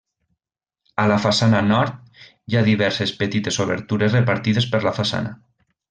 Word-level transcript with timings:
A 1.03 1.05
la 1.11 1.17
façana 1.25 1.59
nord, 1.67 2.17
hi 2.47 2.57
ha 2.61 2.65
diverses 2.71 3.13
petites 3.23 3.63
obertures 3.67 4.17
repartides 4.21 4.69
per 4.75 4.85
la 4.89 4.97
façana. 5.03 5.37